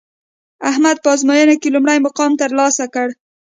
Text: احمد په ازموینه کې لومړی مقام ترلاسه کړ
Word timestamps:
احمد 0.69 0.97
په 1.03 1.09
ازموینه 1.15 1.55
کې 1.61 1.73
لومړی 1.75 1.97
مقام 2.05 2.31
ترلاسه 2.41 2.85
کړ 2.93 3.07